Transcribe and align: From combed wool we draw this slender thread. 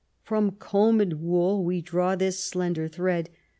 From 0.23 0.53
combed 0.53 1.13
wool 1.13 1.63
we 1.63 1.79
draw 1.83 2.15
this 2.15 2.39
slender 2.43 2.87
thread. 2.87 3.29